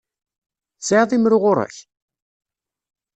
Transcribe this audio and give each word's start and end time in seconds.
Tesɛiḍ 0.79 1.09
imru 1.15 1.37
ɣer-k? 1.47 1.75